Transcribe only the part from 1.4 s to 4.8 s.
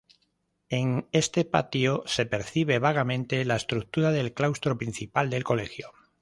patio se percibe vagamente la estructura del claustro